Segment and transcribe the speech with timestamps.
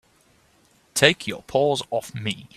[0.95, 2.49] Take your paws off me!